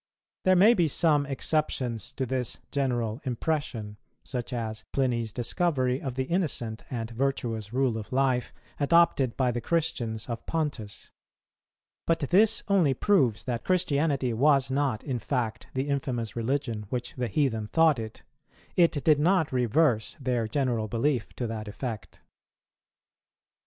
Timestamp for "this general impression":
2.25-3.97